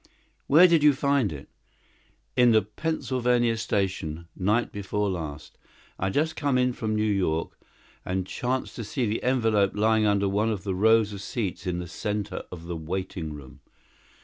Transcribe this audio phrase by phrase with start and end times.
[0.47, 1.47] "Where did you find it?"
[2.35, 5.59] "In the Pennsylvania station, night before last.
[5.99, 7.55] I had just come in from New York,
[8.03, 11.77] and chanced to see the envelope lying under one of the rows of seats in
[11.77, 13.59] the center of the waiting room.